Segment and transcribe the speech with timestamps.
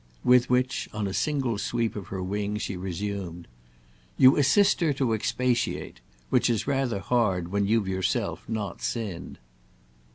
[0.23, 3.47] With which, on a single sweep of her wing, she resumed.
[4.17, 9.37] "You assist her to expiate—which is rather hard when you've yourself not sinned."